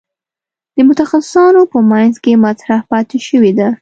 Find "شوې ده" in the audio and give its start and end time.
3.27-3.67